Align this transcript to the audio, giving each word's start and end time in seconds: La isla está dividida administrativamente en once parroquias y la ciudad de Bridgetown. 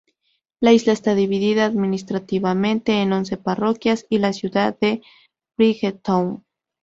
La 0.59 0.73
isla 0.73 0.93
está 0.93 1.13
dividida 1.13 1.63
administrativamente 1.65 3.03
en 3.03 3.13
once 3.13 3.37
parroquias 3.37 4.07
y 4.09 4.17
la 4.17 4.33
ciudad 4.33 4.75
de 4.79 5.03
Bridgetown. 5.59 6.43